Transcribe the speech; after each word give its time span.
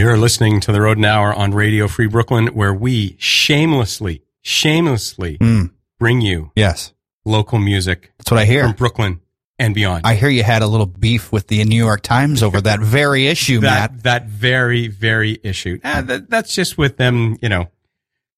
You're 0.00 0.16
listening 0.16 0.60
to 0.60 0.72
the 0.72 0.80
Rodent 0.80 1.04
Hour 1.04 1.34
on 1.34 1.52
Radio 1.52 1.86
Free 1.86 2.06
Brooklyn, 2.06 2.46
where 2.54 2.72
we 2.72 3.16
shamelessly, 3.18 4.22
shamelessly 4.40 5.36
Mm, 5.36 5.72
bring 5.98 6.22
you 6.22 6.52
yes, 6.56 6.94
local 7.26 7.58
music 7.58 8.10
that's 8.16 8.30
what 8.30 8.40
I 8.40 8.46
hear 8.46 8.62
from. 8.62 8.72
Brooklyn 8.72 9.20
and 9.58 9.74
beyond. 9.74 10.06
I 10.06 10.14
hear 10.14 10.30
you 10.30 10.42
had 10.42 10.62
a 10.62 10.66
little 10.66 10.86
beef 10.86 11.30
with 11.30 11.48
the 11.48 11.62
New 11.64 11.76
York 11.76 12.00
Times 12.00 12.42
over 12.42 12.62
that 12.62 12.80
very 12.80 13.26
issue, 13.26 13.60
that 13.60 13.92
Matt. 13.92 14.02
that 14.04 14.24
very 14.26 14.88
very 14.88 15.38
issue. 15.42 15.78
Ah, 15.84 16.00
that, 16.00 16.30
that's 16.30 16.54
just 16.54 16.78
with 16.78 16.96
them, 16.96 17.36
you 17.42 17.50
know. 17.50 17.68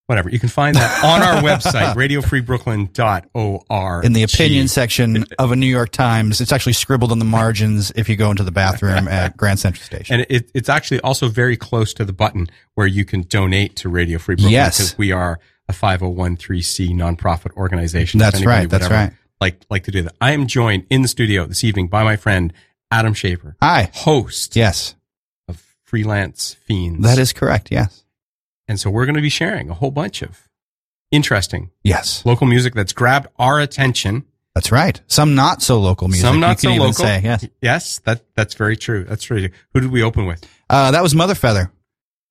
Whatever. 0.06 0.30
You 0.30 0.38
can 0.40 0.48
find 0.48 0.74
that 0.76 1.04
on 1.04 1.22
our 1.22 1.42
website, 1.42 1.94
radiofreebrooklyn.org. 1.94 4.04
In 4.04 4.12
the 4.12 4.22
opinion 4.22 4.68
section 4.68 5.24
of 5.38 5.52
a 5.52 5.56
New 5.56 5.66
York 5.66 5.90
Times, 5.90 6.40
it's 6.40 6.52
actually 6.52 6.72
scribbled 6.74 7.12
on 7.12 7.18
the 7.18 7.24
margins 7.24 7.92
if 7.96 8.08
you 8.08 8.16
go 8.16 8.30
into 8.30 8.42
the 8.42 8.50
bathroom 8.50 9.08
at 9.08 9.36
Grand 9.36 9.58
Central 9.58 9.84
Station. 9.84 10.20
And 10.20 10.26
it, 10.28 10.50
it's 10.54 10.68
actually 10.68 11.00
also 11.00 11.28
very 11.28 11.56
close 11.56 11.94
to 11.94 12.04
the 12.04 12.12
button 12.12 12.48
where 12.74 12.86
you 12.86 13.04
can 13.04 13.22
donate 13.22 13.76
to 13.76 13.88
Radio 13.88 14.18
Free 14.18 14.34
Brooklyn 14.34 14.52
Yes. 14.52 14.78
because 14.78 14.98
we 14.98 15.12
are 15.12 15.38
a 15.68 15.72
5013C 15.72 16.90
nonprofit 16.90 17.52
organization. 17.56 18.18
That's 18.18 18.44
right, 18.44 18.68
that's 18.68 18.90
right. 18.90 19.12
Like, 19.40 19.62
like 19.70 19.84
to 19.84 19.90
do 19.90 20.02
that. 20.02 20.14
I 20.20 20.32
am 20.32 20.46
joined 20.46 20.86
in 20.90 21.02
the 21.02 21.08
studio 21.08 21.46
this 21.46 21.64
evening 21.64 21.88
by 21.88 22.04
my 22.04 22.16
friend 22.16 22.52
Adam 22.90 23.14
Schaefer, 23.14 23.56
Hi. 23.62 23.90
host 23.94 24.54
Yes, 24.56 24.94
of 25.48 25.62
Freelance 25.84 26.54
Fiends. 26.66 27.04
that 27.04 27.18
is 27.18 27.32
correct. 27.32 27.68
Yes. 27.70 28.01
And 28.72 28.80
so 28.80 28.88
we're 28.88 29.04
going 29.04 29.16
to 29.16 29.20
be 29.20 29.28
sharing 29.28 29.68
a 29.68 29.74
whole 29.74 29.90
bunch 29.90 30.22
of 30.22 30.48
interesting 31.10 31.70
Yes, 31.84 32.24
local 32.24 32.46
music 32.46 32.72
that's 32.72 32.94
grabbed 32.94 33.26
our 33.38 33.60
attention. 33.60 34.24
that's 34.54 34.72
right. 34.72 34.98
Some 35.08 35.34
not 35.34 35.60
so 35.60 35.78
local 35.78 36.08
music. 36.08 36.24
Some 36.24 36.40
not 36.40 36.58
so 36.58 36.70
local. 36.70 36.94
Say, 36.94 37.20
yes. 37.22 37.46
Yes, 37.60 37.98
that, 38.06 38.24
that's 38.34 38.54
very 38.54 38.78
true. 38.78 39.04
That's 39.04 39.24
true. 39.24 39.50
Who 39.74 39.80
did 39.80 39.90
we 39.92 40.02
open 40.02 40.24
with? 40.24 40.42
Uh, 40.70 40.90
that 40.92 41.02
was 41.02 41.14
Mother 41.14 41.34
Feather. 41.34 41.70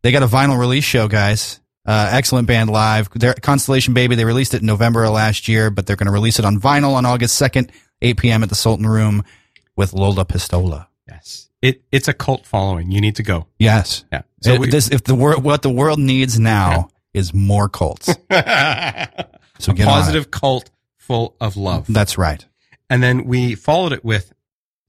They 0.01 0.11
got 0.11 0.23
a 0.23 0.27
vinyl 0.27 0.59
release 0.59 0.83
show, 0.83 1.07
guys. 1.07 1.59
Uh, 1.85 2.09
excellent 2.11 2.47
band 2.47 2.71
live. 2.71 3.11
Their 3.11 3.35
Constellation 3.35 3.93
Baby, 3.93 4.15
they 4.15 4.25
released 4.25 4.55
it 4.55 4.61
in 4.61 4.65
November 4.65 5.03
of 5.03 5.13
last 5.13 5.47
year, 5.47 5.69
but 5.69 5.85
they're 5.85 5.95
going 5.95 6.07
to 6.07 6.11
release 6.11 6.39
it 6.39 6.45
on 6.45 6.59
vinyl 6.59 6.95
on 6.95 7.05
August 7.05 7.39
2nd, 7.39 7.69
8 8.01 8.17
p.m. 8.17 8.41
at 8.41 8.49
the 8.49 8.55
Sultan 8.55 8.87
Room 8.87 9.23
with 9.75 9.93
Lola 9.93 10.25
Pistola. 10.25 10.87
Yes. 11.07 11.49
It, 11.61 11.83
it's 11.91 12.07
a 12.07 12.13
cult 12.13 12.45
following. 12.45 12.91
You 12.91 13.01
need 13.01 13.15
to 13.17 13.23
go. 13.23 13.47
Yes. 13.59 14.03
Yeah. 14.11 14.21
So 14.41 14.53
It- 14.53 14.59
we, 14.59 14.69
this, 14.69 14.89
if 14.89 15.03
the 15.03 15.15
world, 15.15 15.43
what 15.43 15.61
the 15.61 15.69
world 15.69 15.99
needs 15.99 16.39
now 16.39 16.89
is 17.13 17.33
more 17.33 17.69
cults. 17.69 18.13
So 19.59 19.73
a 19.73 19.75
get 19.75 19.87
on 19.87 19.93
positive 19.93 20.31
cult 20.31 20.71
full 20.97 21.35
of 21.39 21.55
love. 21.55 21.85
That's 21.87 22.17
right. 22.17 22.43
And 22.89 23.03
then 23.03 23.25
we 23.25 23.53
followed 23.53 23.93
it 23.93 24.03
with 24.03 24.33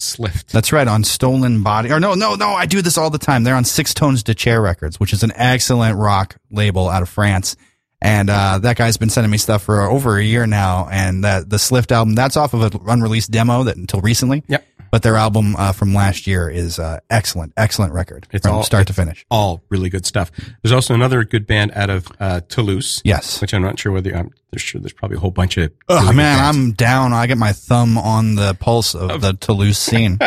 Slift. 0.01 0.47
That's 0.47 0.73
right. 0.73 0.89
On 0.89 1.05
Stolen 1.05 1.63
Body. 1.63 1.93
Or 1.93 2.01
no, 2.01 2.15
no, 2.15 2.35
no. 2.37 2.49
I 2.49 2.65
do 2.67 2.81
this 2.81 2.97
all 2.97 3.11
the 3.11 3.19
time. 3.19 3.45
They're 3.45 3.55
on 3.55 3.65
Six 3.65 3.93
Tonnes 3.93 4.25
de 4.25 4.35
Chair 4.35 4.63
Records, 4.63 4.99
which 4.99 5.13
is 5.13 5.23
an 5.23 5.33
excellent 5.37 5.99
rock 5.99 6.37
label 6.51 6.89
out 6.89 7.03
of 7.03 7.09
France. 7.11 7.55
And 8.01 8.31
uh, 8.31 8.59
that 8.61 8.77
guy's 8.77 8.97
been 8.97 9.11
sending 9.11 9.31
me 9.31 9.37
stuff 9.39 9.63
for 9.63 9.83
over 9.83 10.17
a 10.17 10.25
year 10.25 10.47
now. 10.47 10.89
And 10.91 11.23
that 11.23 11.51
the 11.51 11.59
Slift 11.59 11.93
album, 11.93 12.15
that's 12.15 12.37
off 12.39 12.55
of 12.55 12.63
an 12.63 12.81
unreleased 12.89 13.31
demo 13.31 13.65
that 13.65 13.77
until 13.77 14.01
recently. 14.01 14.43
Yep. 14.49 14.67
But 14.93 15.03
their 15.03 15.17
album 15.17 15.57
uh, 15.57 15.73
from 15.73 15.95
last 15.95 16.27
year 16.27 16.51
is 16.51 16.79
uh, 16.79 17.01
excellent, 17.09 17.55
excellent 17.57 17.95
record 17.95 18.29
It's 18.31 18.47
from 18.47 18.57
all- 18.57 18.63
start 18.63 18.87
to 18.89 18.93
finish. 18.93 19.25
All 19.31 19.65
really 19.71 19.89
good 19.89 20.05
stuff. 20.05 20.31
There's 20.63 20.73
also 20.73 20.93
another 20.95 21.25
good 21.25 21.47
band 21.47 21.73
out 21.75 21.89
of 21.89 22.07
uh, 22.21 22.43
Toulouse. 22.49 23.01
Yes. 23.03 23.41
Which 23.41 23.55
I'm 23.55 23.63
not 23.63 23.79
sure 23.79 23.91
whether 23.91 24.15
I'm 24.15 24.31
there's 24.53 24.61
sure 24.61 24.81
there's 24.83 24.93
probably 24.93 25.17
a 25.17 25.21
whole 25.21 25.31
bunch 25.31 25.57
of. 25.57 25.73
Oh 25.89 26.03
really 26.03 26.17
man. 26.17 26.39
I'm 26.45 26.73
down. 26.73 27.15
I 27.15 27.27
get 27.27 27.39
my 27.39 27.53
thumb 27.53 27.97
on 27.97 28.35
the 28.35 28.53
pulse 28.61 28.95
of 28.95 29.23
the 29.23 29.33
Toulouse 29.33 29.79
scene. 29.79 30.19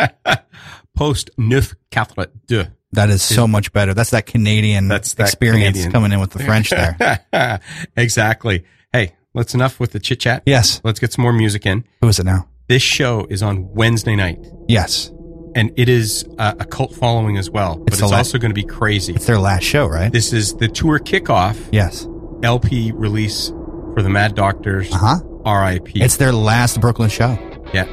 Post 0.96 1.30
Neuf 1.38 1.74
Quatre 1.92 2.26
Deux. 2.48 2.66
That 2.92 3.10
is 3.10 3.22
so 3.22 3.46
much 3.46 3.72
better. 3.72 3.94
That's 3.94 4.10
that 4.10 4.26
Canadian 4.26 4.88
That's 4.88 5.14
that 5.14 5.24
experience 5.28 5.76
Canadian. 5.76 5.92
coming 5.92 6.12
in 6.12 6.18
with 6.20 6.30
the 6.30 6.42
French 6.42 6.70
there. 6.70 7.60
exactly. 7.96 8.64
Hey, 8.92 9.14
let's 9.34 9.54
enough 9.54 9.78
with 9.78 9.92
the 9.92 10.00
chit 10.00 10.20
chat. 10.20 10.42
Yes. 10.46 10.80
Let's 10.82 10.98
get 10.98 11.12
some 11.12 11.22
more 11.22 11.32
music 11.32 11.66
in. 11.66 11.84
Who 12.00 12.08
is 12.08 12.18
it 12.18 12.24
now? 12.24 12.48
This 12.68 12.82
show 12.82 13.26
is 13.30 13.42
on 13.42 13.72
Wednesday 13.74 14.16
night, 14.16 14.44
Yes. 14.66 15.12
and 15.54 15.70
it 15.76 15.88
is 15.88 16.24
uh, 16.38 16.54
a 16.58 16.64
cult 16.64 16.92
following 16.94 17.36
as 17.38 17.48
well. 17.48 17.76
But 17.76 17.92
It's 17.92 18.02
it's, 18.02 18.10
also 18.12 18.38
going 18.38 18.50
to 18.50 18.54
be 18.60 18.64
crazy. 18.66 19.14
It's 19.14 19.26
their 19.26 19.38
last 19.38 19.62
show, 19.62 19.86
right? 19.86 20.10
This 20.12 20.32
is 20.32 20.54
the 20.56 20.66
tour 20.68 20.98
kickoff 20.98 21.56
Yes. 21.70 22.08
LP 22.42 22.90
release 22.92 23.50
for 23.94 24.02
the 24.02 24.10
Mad 24.10 24.34
Doctors. 24.34 24.92
Uh 24.92 24.98
huh. 24.98 25.16
R.I.P. 25.44 26.02
It's 26.02 26.16
their 26.16 26.32
last 26.32 26.80
Brooklyn 26.80 27.08
show. 27.08 27.38
yeah, 27.72 27.84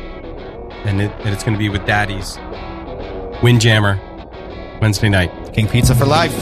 and 0.85 0.99
it, 0.99 1.11
and 1.19 1.29
it's 1.29 1.43
going 1.43 1.53
to 1.53 1.59
be 1.59 1.69
with 1.69 1.85
Daddies 1.85 2.37
Windjammer 3.43 3.99
Wednesday 4.81 5.09
night. 5.09 5.53
King 5.53 5.67
Pizza 5.67 5.93
for 5.93 6.05
life. 6.05 6.33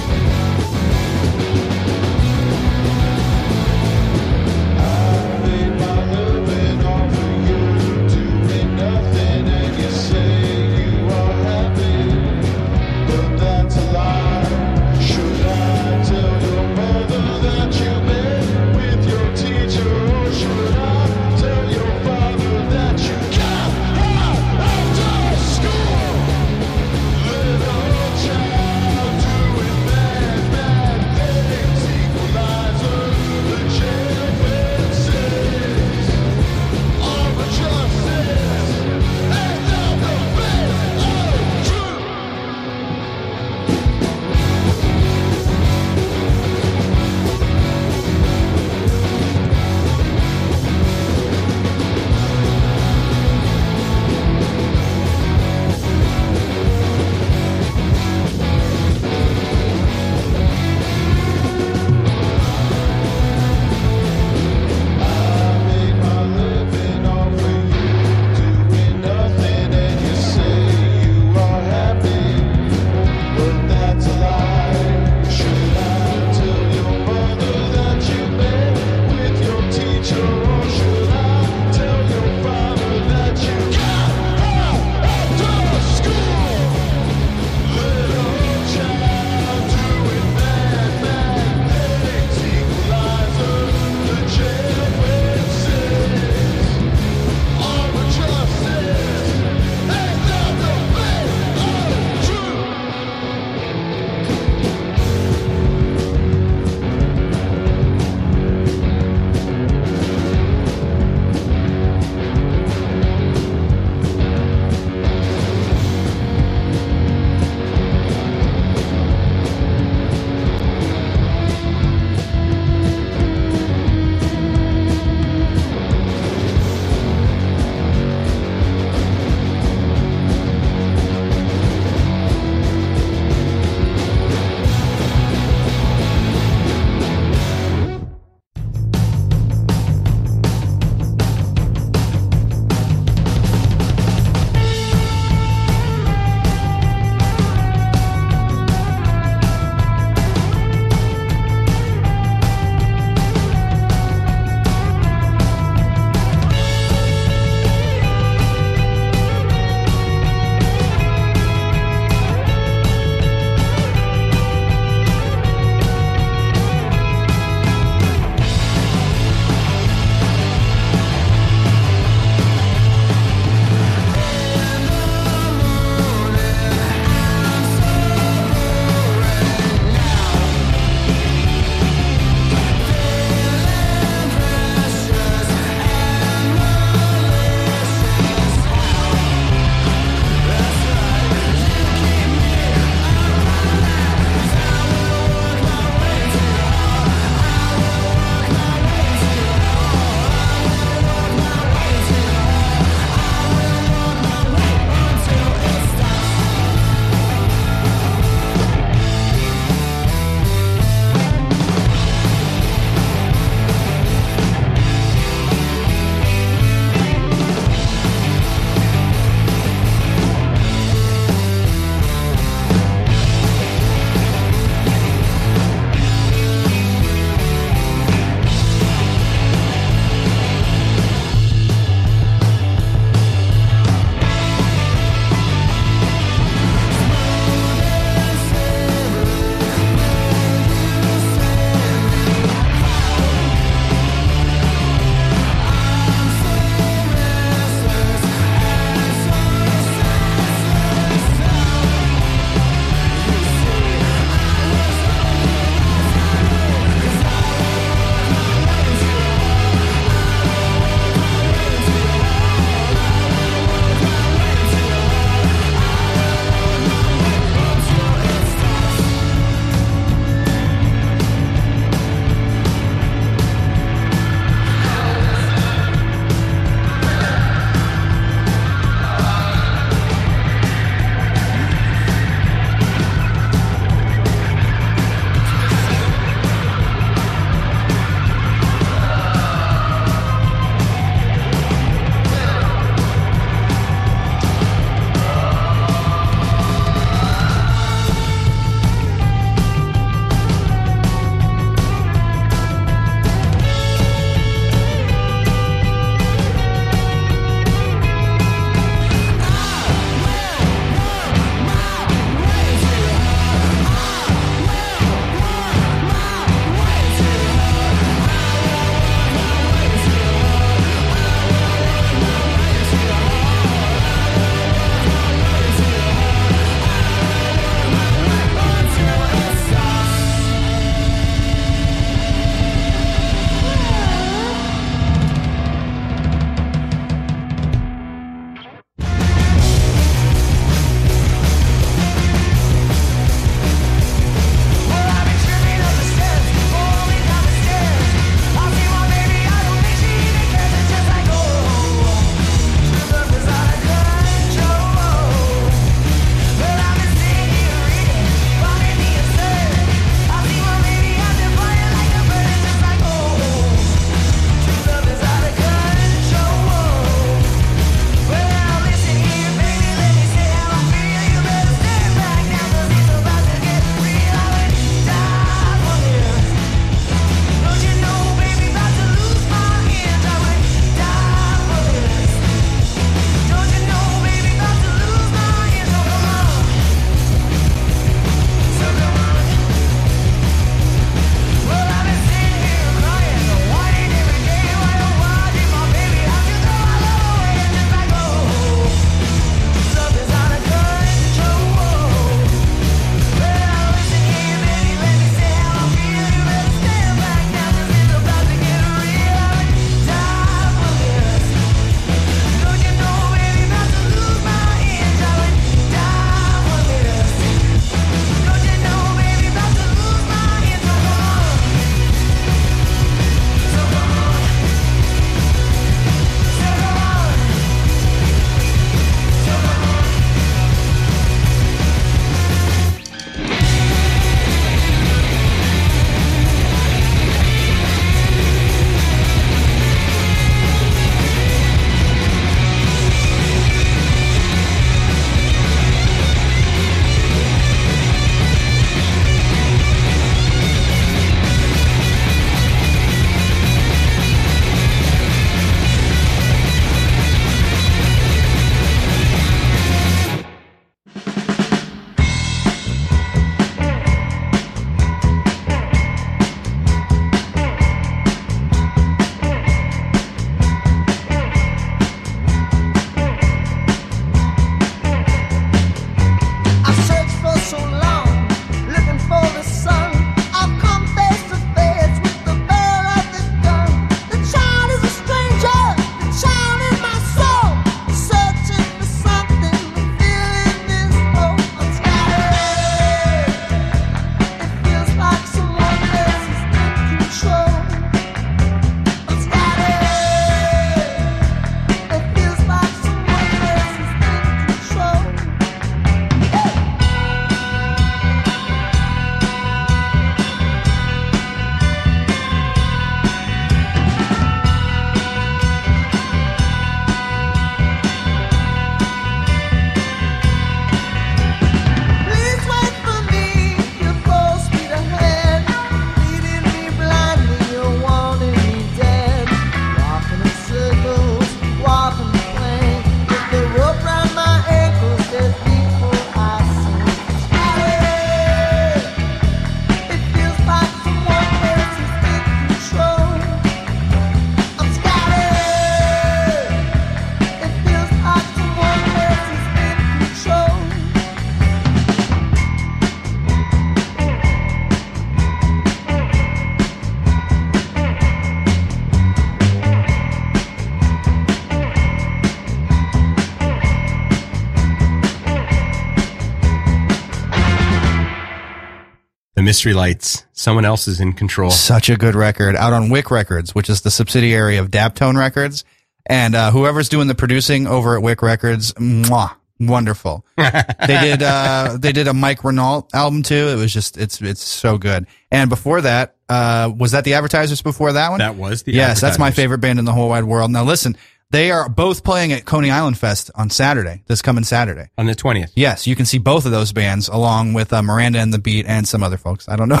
Mystery 569.68 569.92
Lights. 569.92 570.46
Someone 570.54 570.86
else 570.86 571.06
is 571.06 571.20
in 571.20 571.34
control. 571.34 571.70
Such 571.70 572.08
a 572.08 572.16
good 572.16 572.34
record 572.34 572.74
out 572.74 572.94
on 572.94 573.10
Wick 573.10 573.30
Records, 573.30 573.74
which 573.74 573.90
is 573.90 574.00
the 574.00 574.10
subsidiary 574.10 574.78
of 574.78 574.90
Daptone 574.90 575.36
Records. 575.36 575.84
And 576.24 576.54
uh, 576.54 576.70
whoever's 576.70 577.10
doing 577.10 577.28
the 577.28 577.34
producing 577.34 577.86
over 577.86 578.16
at 578.16 578.22
Wick 578.22 578.40
Records, 578.40 578.94
mwah, 578.94 579.56
wonderful. 579.78 580.42
they 580.56 581.20
did 581.20 581.42
uh, 581.42 581.98
they 582.00 582.12
did 582.12 582.28
a 582.28 582.32
Mike 582.32 582.60
Rault 582.60 583.10
album 583.12 583.42
too. 583.42 583.68
It 583.68 583.76
was 583.76 583.92
just 583.92 584.16
it's 584.16 584.40
it's 584.40 584.62
so 584.62 584.96
good. 584.96 585.26
And 585.50 585.68
before 585.68 586.00
that, 586.00 586.36
uh, 586.48 586.90
was 586.96 587.12
that 587.12 587.24
the 587.24 587.34
Advertisers 587.34 587.82
before 587.82 588.14
that 588.14 588.30
one? 588.30 588.38
That 588.38 588.54
was 588.54 588.84
the 588.84 588.92
yes, 588.92 589.20
that's 589.20 589.38
my 589.38 589.50
favorite 589.50 589.82
band 589.82 589.98
in 589.98 590.06
the 590.06 590.14
whole 590.14 590.30
wide 590.30 590.44
world. 590.44 590.70
Now 590.70 590.84
listen, 590.84 591.14
they 591.50 591.70
are 591.70 591.88
both 591.88 592.24
playing 592.24 592.52
at 592.52 592.66
Coney 592.66 592.90
Island 592.90 593.16
Fest 593.16 593.50
on 593.54 593.70
Saturday. 593.70 594.22
This 594.26 594.42
coming 594.42 594.64
Saturday. 594.64 595.08
On 595.16 595.26
the 595.26 595.34
20th. 595.34 595.72
Yes, 595.74 596.06
you 596.06 596.14
can 596.14 596.26
see 596.26 596.38
both 596.38 596.66
of 596.66 596.72
those 596.72 596.92
bands 596.92 597.28
along 597.28 597.72
with 597.72 597.92
uh, 597.92 598.02
Miranda 598.02 598.38
and 598.38 598.52
the 598.52 598.58
Beat 598.58 598.86
and 598.86 599.08
some 599.08 599.22
other 599.22 599.38
folks. 599.38 599.68
I 599.68 599.76
don't 599.76 599.88
know. 599.88 599.94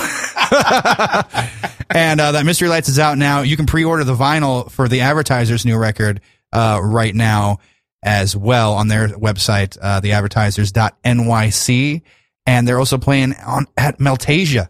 and 1.90 2.20
uh, 2.20 2.32
that 2.32 2.42
Mystery 2.44 2.68
Lights 2.68 2.88
is 2.88 2.98
out 2.98 3.16
now. 3.16 3.42
You 3.42 3.56
can 3.56 3.66
pre-order 3.66 4.04
the 4.04 4.14
vinyl 4.14 4.70
for 4.70 4.88
the 4.88 5.00
Advertisers' 5.00 5.64
new 5.64 5.78
record 5.78 6.20
uh, 6.52 6.80
right 6.82 7.14
now 7.14 7.58
as 8.02 8.36
well 8.36 8.74
on 8.74 8.88
their 8.88 9.08
website, 9.08 9.78
uh, 9.80 10.00
theadvertisers.nyc. 10.00 12.02
And 12.46 12.68
they're 12.68 12.78
also 12.78 12.98
playing 12.98 13.34
on 13.46 13.66
at 13.76 13.98
Meltasia 13.98 14.68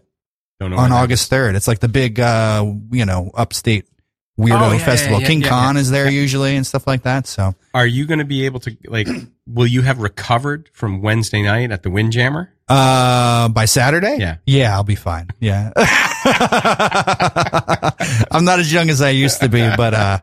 on 0.61 0.91
August 0.91 1.31
3rd. 1.31 1.55
It's 1.55 1.67
like 1.67 1.79
the 1.79 1.87
big, 1.87 2.19
uh, 2.19 2.65
you 2.91 3.05
know, 3.05 3.31
upstate 3.33 3.87
weirdo 4.39 4.69
Oh, 4.69 4.71
yeah, 4.71 4.77
festival. 4.79 5.17
yeah, 5.17 5.21
yeah, 5.23 5.27
King 5.27 5.41
Khan 5.41 5.75
is 5.77 5.91
there 5.91 6.09
usually 6.09 6.55
and 6.55 6.65
stuff 6.65 6.87
like 6.87 7.03
that. 7.03 7.27
So 7.27 7.53
Are 7.73 7.85
you 7.85 8.05
going 8.05 8.19
to 8.19 8.25
be 8.25 8.45
able 8.45 8.61
to 8.61 8.75
like? 8.87 9.07
will 9.45 9.67
you 9.67 9.81
have 9.81 9.99
recovered 9.99 10.69
from 10.73 11.01
Wednesday 11.01 11.41
night 11.43 11.71
at 11.71 11.83
the 11.83 11.89
Windjammer? 11.89 12.51
Uh, 12.67 13.49
by 13.49 13.65
Saturday? 13.65 14.17
Yeah. 14.19 14.37
Yeah, 14.45 14.73
I'll 14.75 14.83
be 14.83 14.95
fine. 14.95 15.27
Yeah. 15.39 15.71
I'm 18.31 18.45
not 18.45 18.59
as 18.59 18.71
young 18.71 18.89
as 18.89 19.01
I 19.01 19.09
used 19.09 19.39
to 19.41 19.49
be, 19.49 19.67
but, 19.75 19.93
uh, 19.93 20.19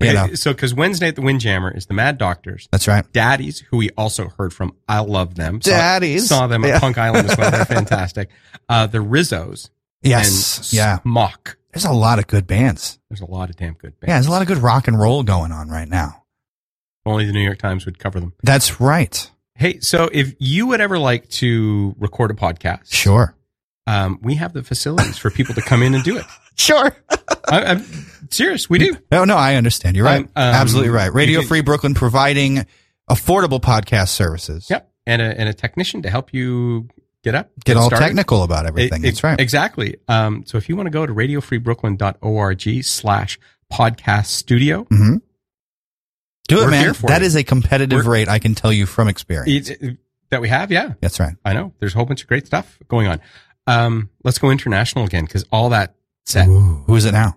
you 0.00 0.12
know, 0.14 0.34
So, 0.34 0.52
because 0.54 0.72
Wednesday 0.74 1.08
at 1.08 1.16
the 1.16 1.20
Windjammer 1.22 1.70
is 1.70 1.84
the 1.86 1.92
Mad 1.94 2.16
Doctors, 2.16 2.66
that's 2.72 2.88
right. 2.88 3.04
Daddies, 3.12 3.60
who 3.70 3.76
we 3.76 3.90
also 3.90 4.28
heard 4.28 4.54
from. 4.54 4.74
I 4.88 5.00
love 5.00 5.34
them. 5.34 5.60
Saw- 5.60 5.70
Daddies. 5.70 6.28
saw 6.28 6.46
them 6.46 6.64
at. 6.64 6.80
Punk 6.80 6.96
Island 6.96 7.28
as 7.30 7.36
well. 7.36 7.50
They're 7.50 7.64
fantastic. 7.66 8.30
Uh, 8.68 8.86
the 8.86 8.98
Rizzos. 8.98 9.68
Yes. 10.02 10.72
Yeah. 10.72 11.00
Mock. 11.04 11.58
There's 11.72 11.84
a 11.84 11.92
lot 11.92 12.18
of 12.18 12.26
good 12.26 12.46
bands. 12.46 12.98
There's 13.08 13.20
a 13.20 13.26
lot 13.30 13.50
of 13.50 13.56
damn 13.56 13.74
good 13.74 13.98
bands. 14.00 14.08
Yeah. 14.08 14.14
There's 14.16 14.26
a 14.26 14.30
lot 14.30 14.42
of 14.42 14.48
good 14.48 14.58
rock 14.58 14.88
and 14.88 14.98
roll 14.98 15.22
going 15.22 15.52
on 15.52 15.68
right 15.68 15.88
now. 15.88 16.24
Only 17.06 17.24
the 17.26 17.32
New 17.32 17.40
York 17.44 17.58
Times 17.58 17.86
would 17.86 17.98
cover 17.98 18.20
them. 18.20 18.32
That's 18.42 18.80
right. 18.80 19.30
Hey, 19.54 19.80
so 19.80 20.08
if 20.12 20.34
you 20.38 20.66
would 20.68 20.80
ever 20.80 20.98
like 20.98 21.28
to 21.30 21.94
record 21.98 22.30
a 22.30 22.34
podcast, 22.34 22.92
Sure. 22.92 23.34
um, 23.86 24.18
we 24.22 24.34
have 24.36 24.52
the 24.52 24.62
facilities 24.62 25.16
for 25.18 25.30
people 25.30 25.54
to 25.54 25.62
come 25.62 25.82
in 25.82 25.94
and 25.94 26.04
do 26.04 26.16
it. 26.18 26.24
Sure. 26.56 26.94
I, 27.48 27.62
I'm 27.64 27.82
serious. 28.28 28.68
We 28.68 28.76
do. 28.78 28.94
No, 29.10 29.24
no, 29.24 29.34
I 29.34 29.54
understand. 29.54 29.96
You're 29.96 30.04
right. 30.04 30.20
Um, 30.20 30.24
um, 30.36 30.54
Absolutely 30.54 30.90
right. 30.90 31.10
Radio 31.10 31.40
Free 31.40 31.62
Brooklyn 31.62 31.94
providing 31.94 32.66
affordable 33.08 33.60
podcast 33.62 34.08
services. 34.08 34.68
Yep. 34.68 34.90
And 35.06 35.22
a, 35.22 35.40
and 35.40 35.48
a 35.48 35.54
technician 35.54 36.02
to 36.02 36.10
help 36.10 36.34
you 36.34 36.88
get 37.24 37.34
up, 37.34 37.50
Get 37.64 37.76
all 37.76 37.86
started. 37.86 38.04
technical 38.06 38.42
about 38.42 38.66
everything. 38.66 39.02
E- 39.04 39.08
That's 39.08 39.22
right. 39.24 39.38
Exactly. 39.40 39.96
Um, 40.08 40.44
so 40.46 40.58
if 40.58 40.68
you 40.68 40.76
want 40.76 40.86
to 40.86 40.90
go 40.90 41.06
to 41.06 41.12
radiofreebrooklyn.org 41.12 42.84
slash 42.84 43.38
podcast 43.72 44.26
studio, 44.26 44.84
hmm 44.84 45.16
Do 46.48 46.62
it, 46.62 46.70
man. 46.70 46.94
That 47.02 47.20
you. 47.20 47.26
is 47.26 47.36
a 47.36 47.44
competitive 47.44 48.04
We're- 48.06 48.20
rate. 48.20 48.28
I 48.28 48.38
can 48.38 48.54
tell 48.54 48.72
you 48.72 48.86
from 48.86 49.08
experience. 49.08 49.70
it- 49.70 49.82
it- 49.82 49.98
that 50.30 50.40
we 50.40 50.48
have, 50.48 50.70
yeah, 50.70 50.92
That's 51.00 51.18
right. 51.18 51.34
I 51.44 51.52
know. 51.54 51.72
There's 51.80 51.92
a 51.92 51.96
whole 51.96 52.06
bunch 52.06 52.22
of 52.22 52.28
great 52.28 52.46
stuff 52.46 52.78
going 52.86 53.08
on. 53.08 53.20
Um, 53.66 54.10
let's 54.22 54.38
go 54.38 54.50
international 54.52 55.04
again 55.04 55.24
because 55.24 55.44
all 55.50 55.70
that 55.70 55.96
said, 56.24 56.46
Ooh. 56.46 56.84
Who 56.86 56.94
is 56.94 57.04
it 57.04 57.10
now? 57.12 57.36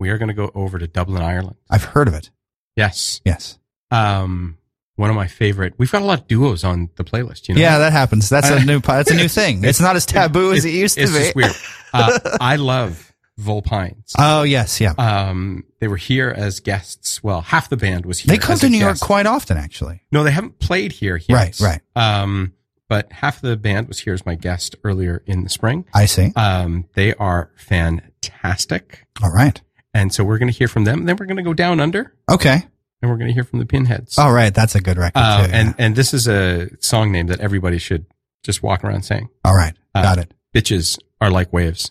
we 0.00 0.10
are 0.10 0.18
going 0.18 0.28
to 0.28 0.34
go 0.34 0.50
over 0.52 0.78
to 0.80 0.88
Dublin, 0.88 1.22
Ireland. 1.22 1.56
I've 1.70 1.84
heard 1.84 2.08
of 2.08 2.14
it. 2.14 2.30
Yes. 2.76 3.20
Yes. 3.24 3.58
Um, 3.92 4.58
one 4.96 5.10
of 5.10 5.16
my 5.16 5.26
favorite. 5.26 5.74
We've 5.76 5.90
got 5.90 6.02
a 6.02 6.04
lot 6.04 6.20
of 6.20 6.28
duos 6.28 6.62
on 6.64 6.88
the 6.96 7.04
playlist. 7.04 7.48
You 7.48 7.54
know, 7.54 7.60
Yeah, 7.60 7.78
that 7.78 7.92
happens. 7.92 8.28
That's 8.28 8.48
a 8.50 8.64
new. 8.64 8.80
That's 8.80 9.10
a 9.10 9.14
new 9.14 9.28
thing. 9.28 9.64
It's 9.64 9.80
not 9.80 9.96
as 9.96 10.06
taboo 10.06 10.52
as 10.52 10.64
it 10.64 10.70
used 10.70 10.94
to 10.96 11.02
it's 11.02 11.12
be. 11.12 11.18
just 11.18 11.34
weird. 11.36 11.52
Uh, 11.96 12.18
I 12.40 12.56
love 12.56 13.12
Vulpynes. 13.40 14.14
Oh 14.18 14.42
yes, 14.42 14.80
yeah. 14.80 14.94
Um, 14.98 15.64
they 15.78 15.86
were 15.86 15.96
here 15.96 16.28
as 16.36 16.58
guests. 16.58 17.22
Well, 17.22 17.40
half 17.40 17.68
the 17.68 17.76
band 17.76 18.04
was 18.04 18.18
here. 18.18 18.34
They 18.34 18.38
come 18.38 18.58
to 18.58 18.68
New 18.68 18.78
York 18.78 18.98
quite 18.98 19.26
often, 19.26 19.56
actually. 19.56 20.02
No, 20.10 20.24
they 20.24 20.32
haven't 20.32 20.58
played 20.58 20.90
here 20.90 21.16
yet. 21.16 21.30
Right, 21.30 21.60
right. 21.60 21.80
Um, 21.94 22.54
but 22.88 23.12
half 23.12 23.40
the 23.40 23.56
band 23.56 23.86
was 23.86 24.00
here 24.00 24.12
as 24.12 24.26
my 24.26 24.34
guest 24.34 24.74
earlier 24.82 25.22
in 25.26 25.44
the 25.44 25.48
spring. 25.50 25.84
I 25.94 26.06
see. 26.06 26.32
Um, 26.34 26.86
they 26.94 27.14
are 27.14 27.52
fantastic. 27.56 29.06
All 29.22 29.30
right. 29.30 29.60
And 29.92 30.12
so 30.12 30.24
we're 30.24 30.38
going 30.38 30.50
to 30.50 30.58
hear 30.58 30.68
from 30.68 30.84
them. 30.84 31.04
Then 31.04 31.16
we're 31.16 31.26
going 31.26 31.36
to 31.36 31.42
go 31.42 31.54
down 31.54 31.78
under 31.80 32.12
Okay. 32.30 32.64
And 33.04 33.10
we're 33.12 33.18
going 33.18 33.28
to 33.28 33.34
hear 33.34 33.44
from 33.44 33.58
the 33.58 33.66
Pinheads. 33.66 34.18
All 34.18 34.32
right. 34.32 34.52
That's 34.54 34.74
a 34.74 34.80
good 34.80 34.96
record 34.96 35.12
Uh, 35.20 35.46
too. 35.46 35.52
and, 35.52 35.68
yeah. 35.68 35.74
and 35.84 35.94
this 35.94 36.14
is 36.14 36.26
a 36.26 36.70
song 36.80 37.12
name 37.12 37.26
that 37.26 37.38
everybody 37.40 37.76
should 37.76 38.06
just 38.42 38.62
walk 38.62 38.82
around 38.82 39.02
saying. 39.02 39.28
all 39.44 39.54
right. 39.54 39.74
uh, 39.94 40.02
Got 40.02 40.18
it. 40.18 40.32
Bitches 40.54 40.98
are 41.20 41.30
like 41.30 41.52
waves. 41.52 41.90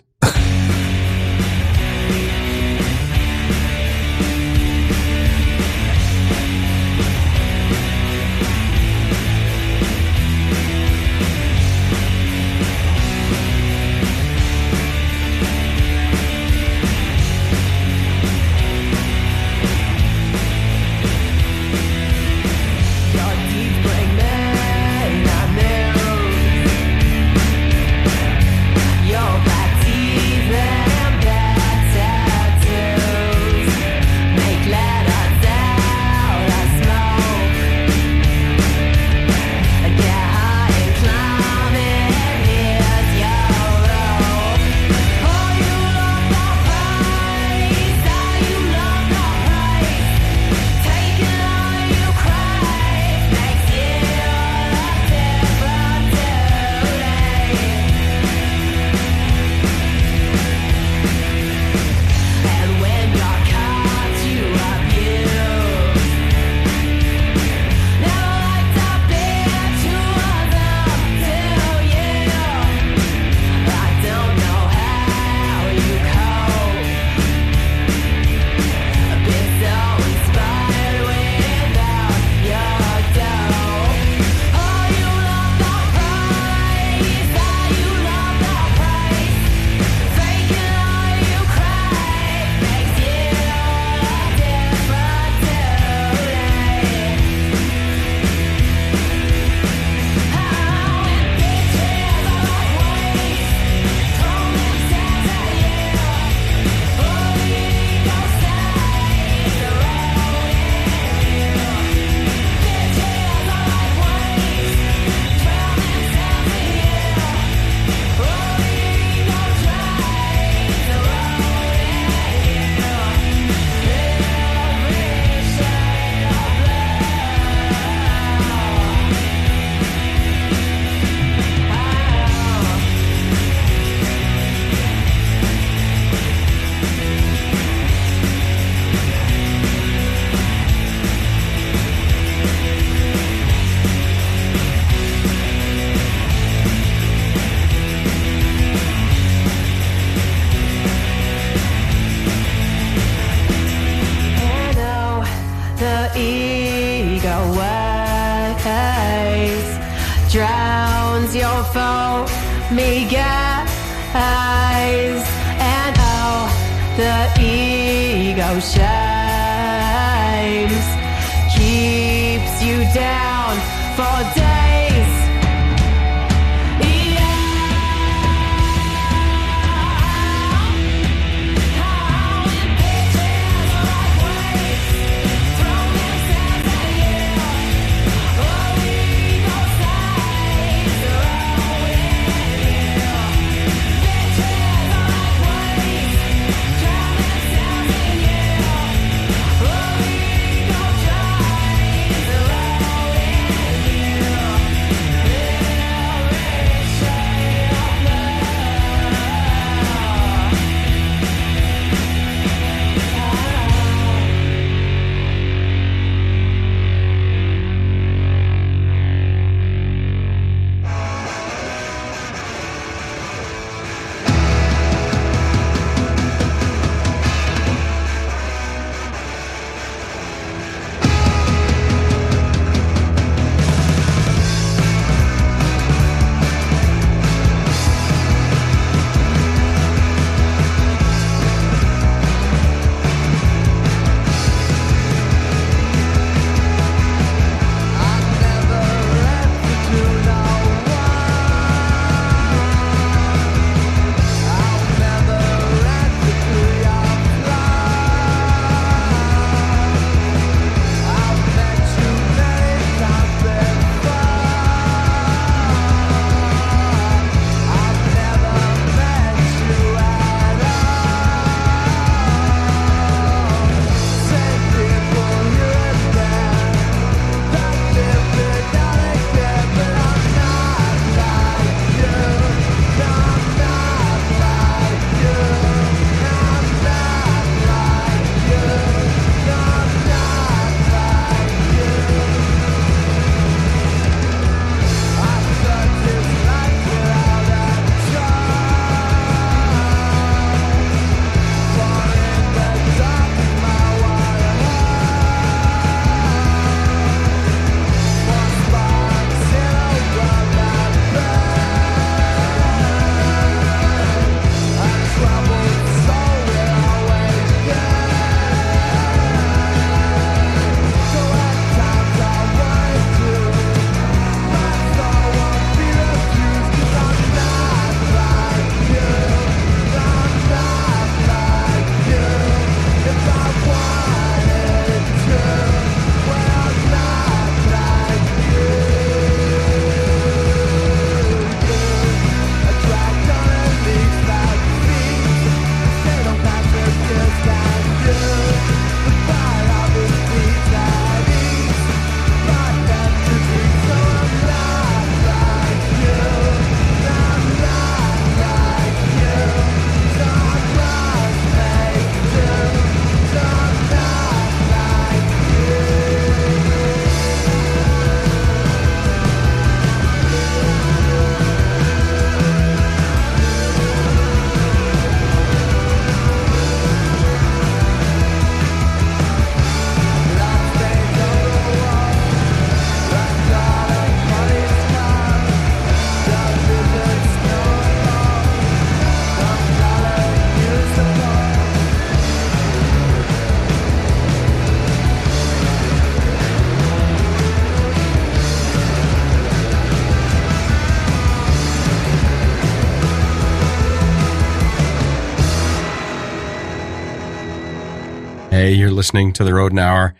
Listening 409.04 409.34
to 409.34 409.44
the 409.44 409.54
Rodent 409.54 409.82
Hour, 409.82 410.16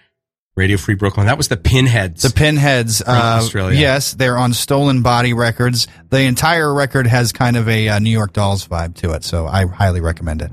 Radio 0.58 0.76
Free 0.76 0.96
Brooklyn. 0.96 1.28
That 1.28 1.38
was 1.38 1.48
the 1.48 1.56
Pinheads. 1.56 2.22
The 2.24 2.32
Pinheads, 2.32 3.02
uh, 3.02 3.40
Australia. 3.40 3.80
yes, 3.80 4.14
they're 4.14 4.38
on 4.38 4.54
Stolen 4.54 5.02
Body 5.02 5.34
Records. 5.34 5.88
The 6.10 6.24
entire 6.24 6.74
record 6.74 7.08
has 7.08 7.32
kind 7.32 7.56
of 7.56 7.70
a 7.70 7.88
uh, 7.88 8.00
New 8.00 8.10
York 8.10 8.34
Dolls 8.34 8.68
vibe 8.68 8.96
to 8.96 9.14
it, 9.14 9.24
so 9.24 9.48
I 9.48 9.68
highly 9.68 10.02
recommend 10.02 10.42
it. 10.42 10.52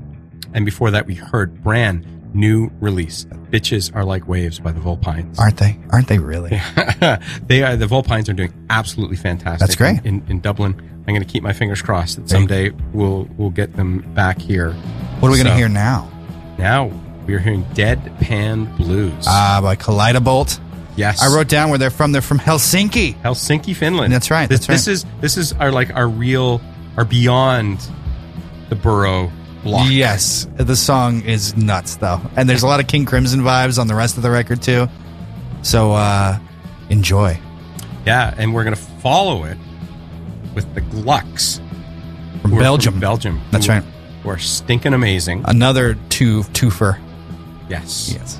and 0.53 0.63
before 0.63 0.91
that, 0.91 1.07
we 1.07 1.15
heard 1.15 1.61
brand 1.61 2.05
new 2.33 2.71
release. 2.79 3.25
Bitches 3.49 3.93
are 3.93 4.05
like 4.05 4.29
waves 4.29 4.61
by 4.61 4.71
the 4.71 4.79
Vulpynes. 4.79 5.37
Aren't 5.37 5.57
they? 5.57 5.77
Aren't 5.89 6.07
they 6.07 6.19
really? 6.19 6.51
they 7.47 7.63
are 7.63 7.75
the 7.75 7.85
Vulpynes 7.85 8.29
are 8.29 8.33
doing 8.33 8.53
absolutely 8.69 9.17
fantastic. 9.17 9.59
That's 9.59 9.75
great. 9.75 10.05
in, 10.05 10.25
in 10.29 10.39
Dublin. 10.39 10.73
I'm 10.79 11.13
going 11.13 11.19
to 11.19 11.27
keep 11.27 11.43
my 11.43 11.51
fingers 11.51 11.81
crossed 11.81 12.15
that 12.15 12.29
someday 12.29 12.69
we'll 12.93 13.27
we'll 13.35 13.49
get 13.49 13.75
them 13.75 14.09
back 14.13 14.39
here. 14.39 14.71
What 15.19 15.27
are 15.27 15.31
we 15.33 15.37
going 15.37 15.47
to 15.47 15.55
hear 15.55 15.67
now? 15.67 16.09
Now 16.57 16.91
we 17.27 17.33
are 17.33 17.39
hearing 17.39 17.63
Deadpan 17.73 18.75
Blues. 18.77 19.25
Uh, 19.27 19.61
by 19.61 19.75
Kaleidobolt. 19.75 20.59
yes, 20.95 21.21
I 21.21 21.33
wrote 21.35 21.47
down 21.47 21.69
where 21.69 21.77
they're 21.79 21.89
from. 21.89 22.11
They're 22.11 22.21
from 22.21 22.39
Helsinki. 22.39 23.15
Helsinki, 23.21 23.75
Finland. 23.75 24.11
That's 24.13 24.31
right, 24.31 24.47
This, 24.49 24.59
that's 24.65 24.69
right. 24.69 24.75
this 24.75 24.87
is 24.87 25.05
this 25.21 25.37
is 25.37 25.53
our 25.53 25.71
like 25.71 25.93
our 25.95 26.07
real 26.07 26.61
our 26.97 27.05
beyond 27.05 27.79
the 28.69 28.75
borough 28.75 29.31
block. 29.63 29.87
Yes, 29.89 30.47
the 30.57 30.75
song 30.75 31.21
is 31.21 31.55
nuts 31.55 31.95
though, 31.97 32.19
and 32.35 32.49
there's 32.49 32.63
a 32.63 32.67
lot 32.67 32.79
of 32.79 32.87
King 32.87 33.05
Crimson 33.05 33.41
vibes 33.41 33.79
on 33.79 33.87
the 33.87 33.95
rest 33.95 34.17
of 34.17 34.23
the 34.23 34.31
record 34.31 34.61
too. 34.61 34.87
So 35.61 35.93
uh, 35.93 36.39
enjoy. 36.89 37.39
Yeah, 38.05 38.33
and 38.37 38.53
we're 38.53 38.63
going 38.63 38.75
to 38.75 38.81
follow 38.81 39.43
it 39.43 39.57
with 40.55 40.73
the 40.73 40.81
Glucks 40.81 41.61
From 42.41 42.51
Belgium. 42.57 42.99
Belgium. 42.99 43.39
That's 43.51 43.67
who- 43.67 43.73
right. 43.73 43.83
Who 44.23 44.29
are 44.29 44.37
stinking 44.39 44.93
amazing. 44.93 45.43
Another 45.47 45.95
two 46.09 46.41
twofer. 46.43 46.99
Yes. 47.71 48.13
Yes. 48.13 48.39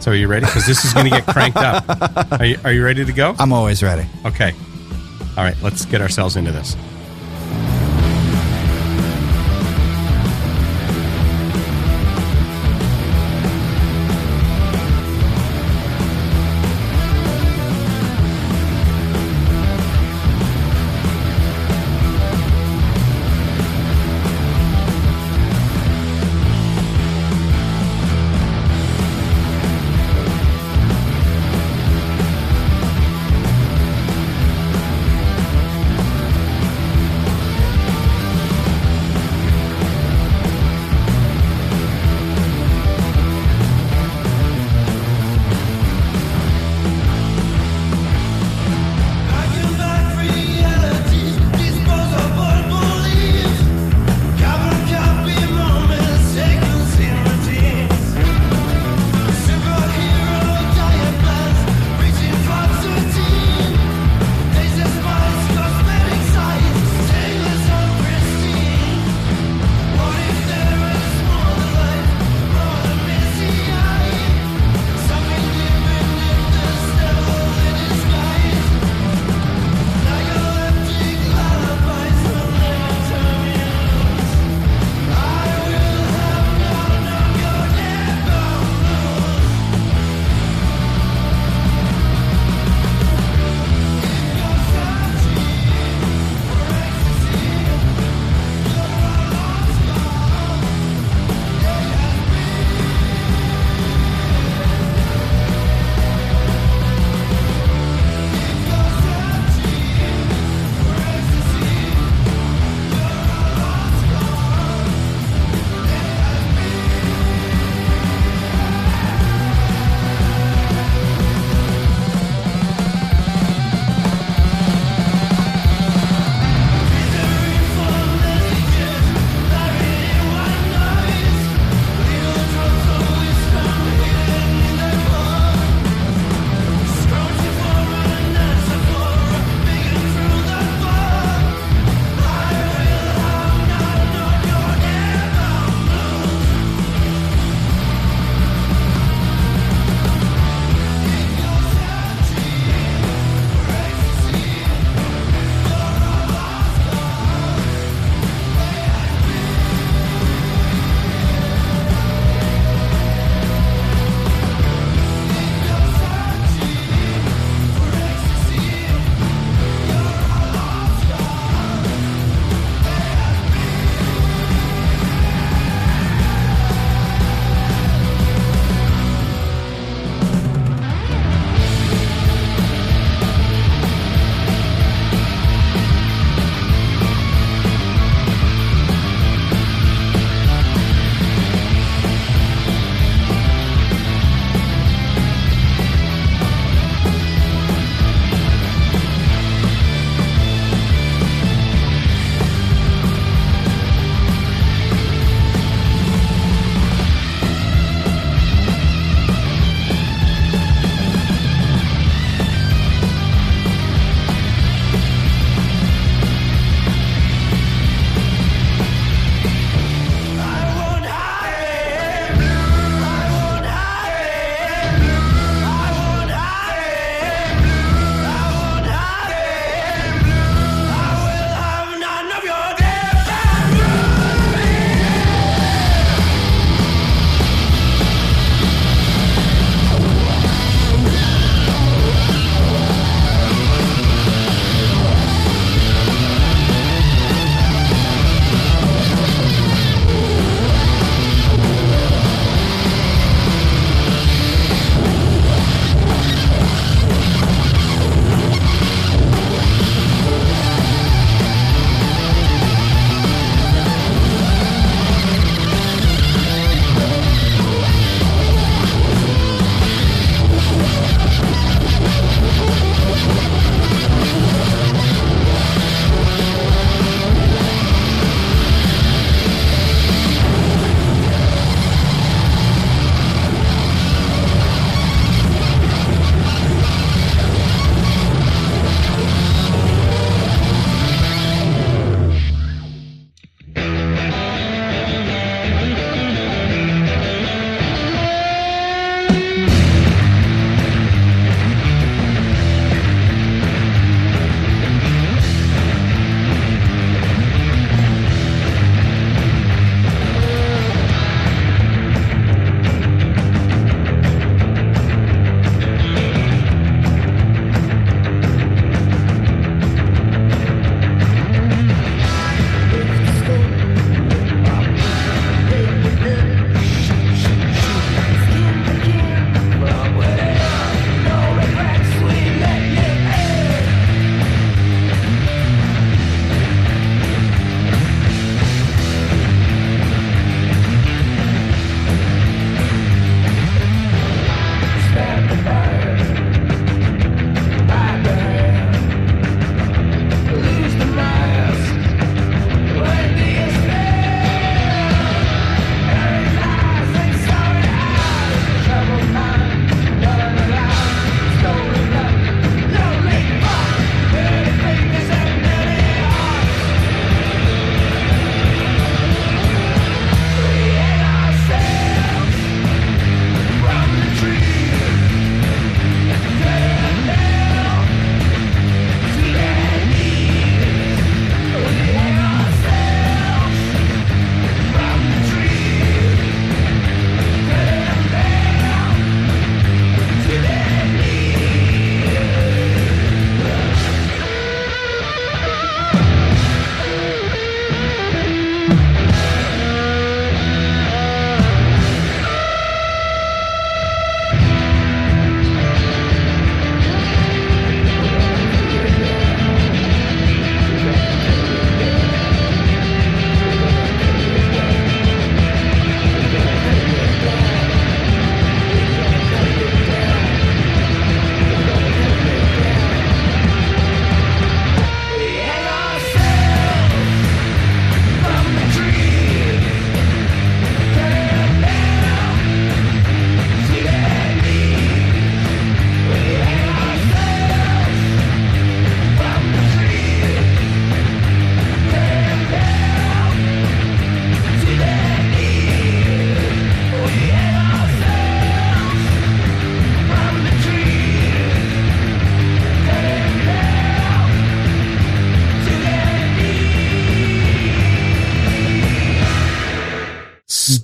So 0.00 0.12
are 0.12 0.14
you 0.14 0.28
ready? 0.28 0.46
Because 0.46 0.66
this 0.66 0.84
is 0.84 0.92
going 0.94 1.04
to 1.06 1.10
get 1.10 1.26
cranked 1.26 1.58
up. 1.58 1.84
Are 2.40 2.44
you, 2.44 2.56
are 2.64 2.72
you 2.72 2.84
ready 2.84 3.04
to 3.04 3.12
go? 3.12 3.34
I'm 3.38 3.52
always 3.52 3.82
ready. 3.82 4.06
Okay. 4.24 4.52
All 5.36 5.42
right. 5.44 5.56
Let's 5.60 5.84
get 5.84 6.00
ourselves 6.00 6.36
into 6.36 6.52
this. 6.52 6.76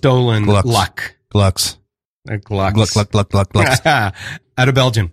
Stolen 0.05 0.43
Glucks. 0.45 0.67
luck. 0.69 1.15
Glucks. 1.31 1.79
Uh, 2.31 2.37
Glucks. 2.37 2.75
Gluck, 2.75 2.91
gluck, 2.93 3.11
gluck, 3.11 3.29
gluck, 3.31 3.53
gluck. 3.53 3.87
Out 4.59 4.69
of 4.69 4.75
Belgium. 4.75 5.13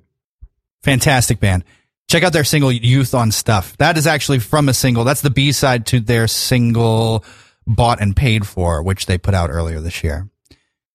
Fantastic 0.83 1.39
band. 1.39 1.63
Check 2.09 2.23
out 2.23 2.33
their 2.33 2.43
single 2.43 2.73
Youth 2.73 3.13
on 3.13 3.31
Stuff. 3.31 3.77
That 3.77 3.97
is 3.97 4.05
actually 4.05 4.39
from 4.39 4.67
a 4.67 4.73
single. 4.73 5.05
That's 5.05 5.21
the 5.21 5.29
B 5.29 5.53
side 5.53 5.85
to 5.87 6.01
their 6.01 6.27
single 6.27 7.23
Bought 7.65 8.01
and 8.01 8.13
Paid 8.13 8.45
For, 8.45 8.83
which 8.83 9.05
they 9.05 9.17
put 9.17 9.33
out 9.33 9.49
earlier 9.49 9.79
this 9.79 10.03
year. 10.03 10.27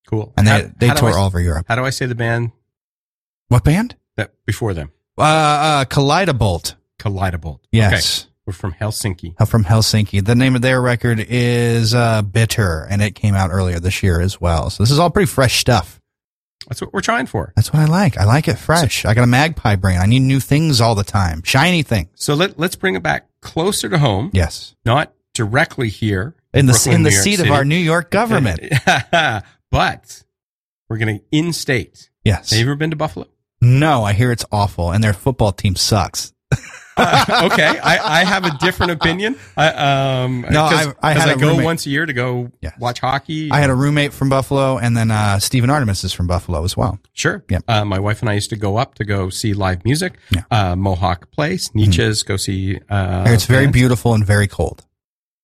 Cool. 0.09 0.35
And 0.37 0.47
they, 0.47 0.51
How- 0.51 0.71
they 0.77 0.87
how 0.89 0.95
do 0.95 1.01
tour 1.01 1.11
I- 1.13 1.17
all 1.17 1.27
over 1.27 1.41
Europe. 1.41 1.65
How 1.69 1.77
do 1.77 1.85
I 1.87 1.91
say 1.91 2.05
the 2.05 2.15
band 2.15 2.53
What 3.49 3.65
band? 3.65 3.97
that 4.17 4.33
before 4.45 4.75
them? 4.75 4.93
Uh, 5.17 5.23
uh, 5.23 5.85
Kaleidobolt. 5.87 6.75
Kaleidobolt. 6.99 7.61
Yes. 7.73 8.25
Okay. 8.25 8.31
We're 8.47 8.53
from 8.53 8.75
Helsinki. 8.75 9.35
Uh, 9.39 9.45
From 9.45 9.65
Helsinki. 9.65 10.25
The 10.25 10.37
name 10.37 10.55
of 10.55 10.63
their 10.63 10.81
record 10.81 11.19
is, 11.29 11.93
uh, 11.95 12.23
Bitter, 12.23 12.87
and 12.89 13.03
it 13.03 13.17
came 13.17 13.35
out 13.35 13.51
earlier 13.51 13.81
this 13.81 14.05
year 14.05 14.21
as 14.21 14.41
well. 14.41 14.71
So 14.71 14.85
this 14.85 14.93
is 14.93 15.01
all 15.01 15.11
pretty 15.11 15.27
fresh 15.27 15.59
stuff. 15.59 16.01
That's 16.69 16.81
what 16.81 16.93
we're 16.93 17.01
trying 17.01 17.27
for. 17.27 17.53
That's 17.57 17.73
what 17.73 17.81
I 17.83 17.87
like. 17.87 18.17
I 18.17 18.25
like 18.25 18.47
it 18.47 18.55
fresh. 18.57 19.05
I 19.05 19.15
got 19.15 19.25
a 19.25 19.27
magpie 19.27 19.75
brain. 19.75 19.99
I 19.99 20.07
need 20.07 20.21
new 20.21 20.39
things 20.39 20.81
all 20.81 20.95
the 20.95 21.03
time. 21.05 21.43
Shiny 21.45 21.83
things. 21.83 22.09
So 22.15 22.35
let, 22.35 22.57
let's 22.59 22.77
bring 22.77 22.95
it 22.95 23.03
back 23.03 23.29
closer 23.41 23.89
to 23.89 23.99
home, 23.99 24.31
Yes. 24.33 24.77
not 24.85 25.13
directly 25.35 25.89
here 25.89 26.37
In 26.55 26.67
the, 26.67 26.73
Brooklyn, 26.73 26.95
in 26.97 27.03
the 27.03 27.11
New 27.11 27.15
York 27.17 27.25
seat 27.25 27.41
of 27.41 27.51
our 27.51 27.65
New 27.65 27.77
York 27.77 28.11
government. 28.13 28.61
but 29.71 30.23
we're 30.89 30.99
going 30.99 31.19
to 31.19 31.25
in 31.33 31.53
state. 31.53 32.11
yes. 32.25 32.51
Have 32.51 32.59
you 32.61 32.65
ever 32.67 32.77
been 32.77 32.91
to 32.91 32.97
Buffalo? 32.97 33.27
No, 33.61 34.05
I 34.05 34.13
hear 34.13 34.31
it's 34.31 34.45
awful, 34.53 34.93
and 34.93 35.03
their 35.03 35.13
football 35.15 35.51
team 35.53 35.75
sucks. 35.77 36.33
Uh, 36.97 37.49
okay, 37.53 37.79
I, 37.79 38.21
I 38.21 38.25
have 38.25 38.45
a 38.45 38.57
different 38.59 38.93
opinion. 38.93 39.37
I, 39.57 40.23
um, 40.25 40.47
No, 40.51 40.65
I- 40.65 40.93
I 41.03 41.13
had 41.13 41.29
I 41.29 41.35
go 41.37 41.49
roommate- 41.51 41.65
once 41.65 41.87
a 41.87 41.91
year 41.91 42.07
to 42.07 42.13
go 42.13 42.51
watch 42.79 43.01
hockey. 43.01 43.51
I 43.51 43.61
had 43.61 43.71
a 43.71 43.75
roommate 43.75 44.13
from 44.13 44.29
Buffalo, 44.31 44.79
and 44.79 44.97
then 44.97 45.11
uh, 45.11 45.39
Stephen 45.39 45.69
Artemis 45.71 46.05
is 46.05 46.13
from 46.13 46.27
Buffalo 46.27 46.65
as 46.65 46.77
well. 46.77 46.99
Sure. 47.13 47.45
Yep. 47.51 47.65
Uh, 47.69 47.85
my 47.85 47.99
wife 47.99 48.21
and 48.23 48.31
I 48.31 48.35
used 48.35 48.51
to 48.51 48.57
go 48.57 48.77
up 48.77 48.95
to 48.97 49.05
go 49.05 49.29
see 49.31 49.53
live 49.55 49.85
music. 49.85 50.15
Yeah. 50.31 50.43
Uh, 50.51 50.75
Mohawk 50.77 51.31
Place, 51.31 51.75
Nietzsche's, 51.75 52.23
go 52.23 52.37
see. 52.37 52.81
Uh, 52.89 53.25
it's 53.29 53.45
very 53.47 53.67
bands. 53.67 53.75
beautiful 53.75 54.15
and 54.15 54.25
very 54.25 54.47
cold. 54.49 54.85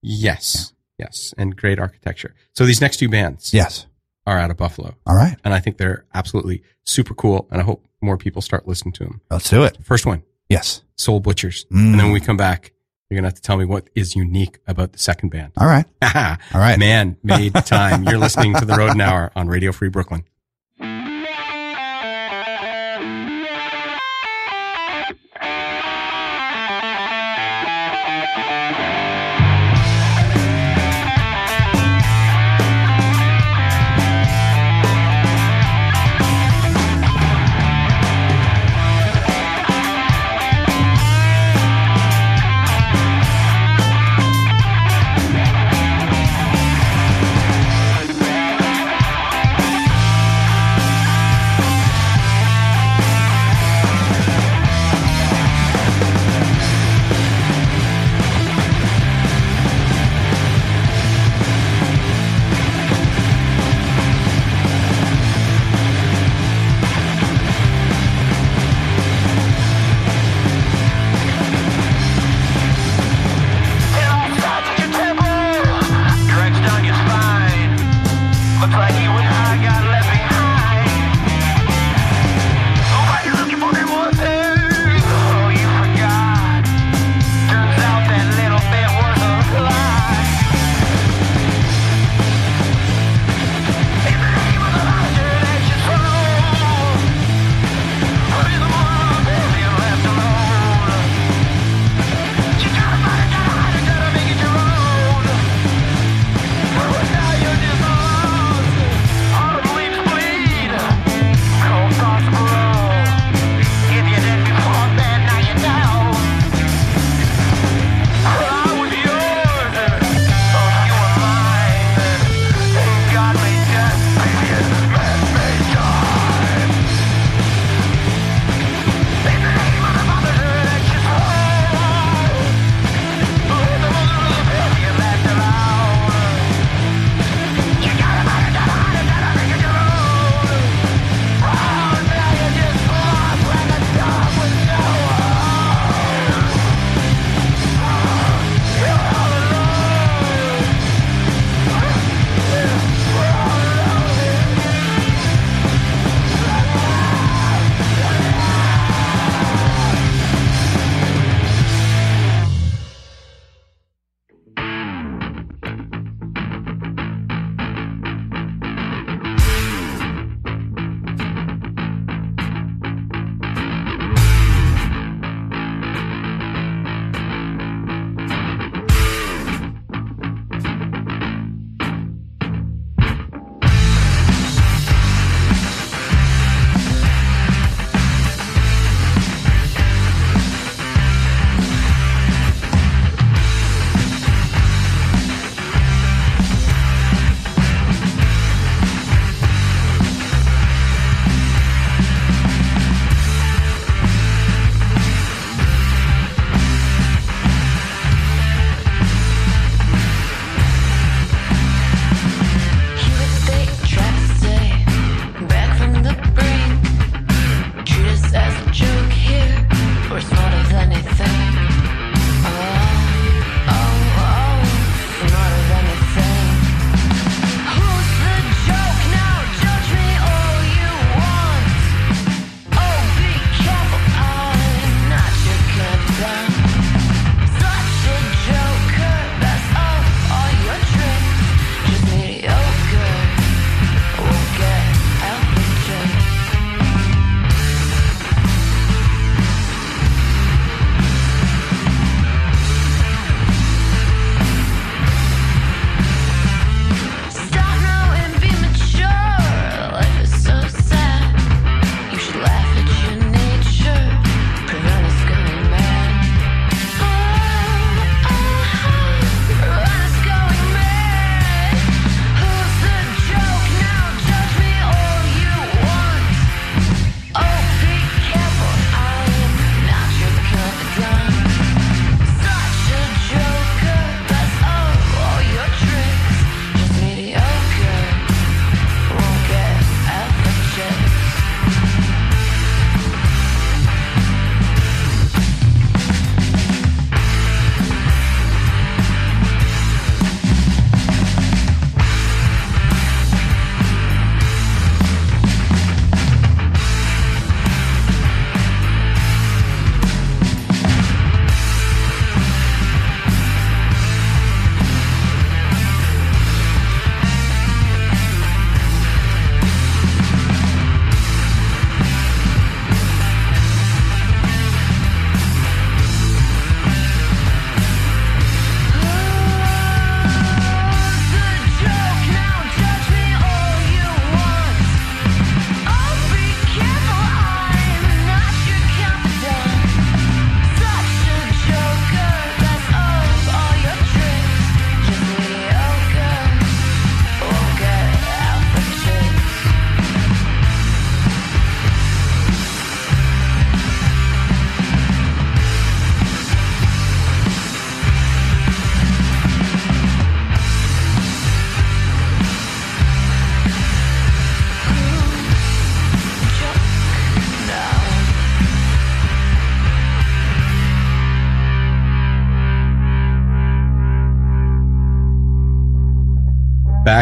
Yes. 0.02 0.72
Yes. 0.98 1.34
And 1.36 1.56
great 1.56 1.78
architecture. 1.78 2.34
So 2.54 2.64
these 2.64 2.80
next 2.80 2.96
two 2.98 3.08
bands 3.08 3.52
Yes. 3.52 3.86
are 4.26 4.38
out 4.38 4.50
of 4.50 4.56
Buffalo. 4.56 4.94
All 5.06 5.14
right, 5.16 5.36
And 5.44 5.52
I 5.54 5.60
think 5.60 5.78
they're 5.78 6.04
absolutely 6.14 6.62
super 6.84 7.14
cool. 7.14 7.48
And 7.50 7.60
I 7.60 7.64
hope 7.64 7.84
more 8.00 8.16
people 8.16 8.42
start 8.42 8.66
listening 8.66 8.92
to 8.94 9.04
them. 9.04 9.20
let's 9.30 9.48
do 9.50 9.62
it. 9.64 9.78
First 9.84 10.06
one, 10.06 10.22
Yes. 10.52 10.82
Soul 10.96 11.20
Butchers. 11.20 11.64
Mm. 11.66 11.92
And 11.92 11.94
then 11.94 12.04
when 12.04 12.12
we 12.12 12.20
come 12.20 12.36
back, 12.36 12.72
you're 13.08 13.16
going 13.16 13.24
to 13.24 13.28
have 13.28 13.34
to 13.34 13.42
tell 13.42 13.56
me 13.56 13.64
what 13.64 13.88
is 13.94 14.14
unique 14.16 14.58
about 14.66 14.92
the 14.92 14.98
second 14.98 15.30
band. 15.30 15.52
All 15.56 15.66
right. 15.66 15.84
All 16.02 16.10
All 16.54 16.60
right. 16.60 16.78
Man 16.78 17.16
made 17.22 17.54
time. 17.54 18.04
You're 18.04 18.18
listening 18.18 18.54
to 18.54 18.64
the 18.64 18.74
Rodent 18.74 19.02
Hour 19.02 19.32
on 19.34 19.48
Radio 19.48 19.72
Free 19.72 19.88
Brooklyn. 19.88 20.24